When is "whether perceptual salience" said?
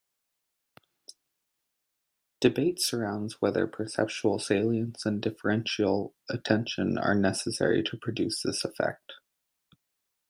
3.39-5.05